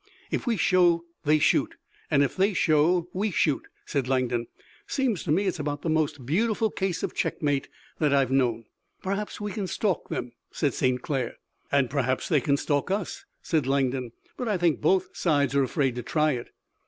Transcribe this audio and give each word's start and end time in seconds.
"If 0.31 0.47
we 0.47 0.57
show 0.57 1.05
they 1.25 1.37
shoot, 1.37 1.75
and 2.09 2.23
if 2.23 2.35
they 2.35 2.55
show 2.55 3.07
we 3.13 3.29
shoot," 3.29 3.67
said 3.85 4.07
Langdon. 4.07 4.47
"Seems 4.87 5.21
to 5.25 5.31
me 5.31 5.45
it's 5.45 5.59
about 5.59 5.83
the 5.83 5.91
most 5.91 6.25
beautiful 6.25 6.71
case 6.71 7.03
of 7.03 7.13
checkmate 7.13 7.69
that 7.99 8.11
I've 8.11 8.31
known." 8.31 8.65
"Perhaps 9.03 9.39
we 9.39 9.51
can 9.51 9.67
stalk 9.67 10.09
them," 10.09 10.31
said 10.49 10.73
St. 10.73 11.03
Clair. 11.03 11.35
"And 11.71 11.87
perhaps 11.87 12.27
they 12.27 12.41
can 12.41 12.57
stalk 12.57 12.89
us," 12.89 13.25
said 13.43 13.67
Langdon. 13.67 14.11
"But 14.37 14.47
I 14.47 14.57
think 14.57 14.81
both 14.81 15.15
sides 15.15 15.53
are 15.53 15.61
afraid 15.61 15.93
to 15.97 16.01
try 16.01 16.31
it." 16.31 16.47